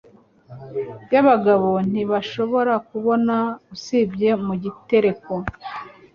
y'abagabo 1.11 1.71
ntibashobora 1.91 2.73
kubona 2.87 3.35
usibye 3.75 4.29
mu 4.45 4.53
gitereko 4.63 5.33